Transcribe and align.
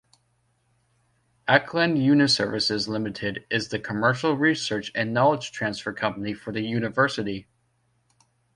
Auckland 1.47 1.95
UniServices 1.99 2.87
Limited 2.87 3.45
is 3.51 3.67
the 3.69 3.77
commercial 3.77 4.35
research 4.35 4.91
and 4.95 5.13
knowledge 5.13 5.51
transfer 5.51 5.93
company 5.93 6.33
for 6.33 6.51
the 6.51 6.61
university. 6.61 7.47